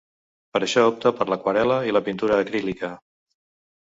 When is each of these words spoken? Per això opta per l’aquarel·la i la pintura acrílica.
Per 0.55 0.61
això 0.67 0.85
opta 0.91 1.09
per 1.19 1.27
l’aquarel·la 1.33 1.77
i 1.89 1.93
la 1.95 2.03
pintura 2.09 2.39
acrílica. 2.45 2.89